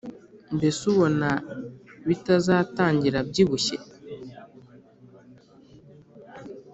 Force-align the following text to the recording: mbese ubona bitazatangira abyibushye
mbese 0.55 0.81
ubona 0.91 1.29
bitazatangira 2.07 3.17
abyibushye 3.23 3.77